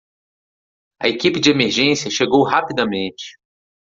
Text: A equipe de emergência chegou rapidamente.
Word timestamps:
A 1.03 1.07
equipe 1.07 1.39
de 1.39 1.51
emergência 1.51 2.09
chegou 2.09 2.41
rapidamente. 2.43 3.37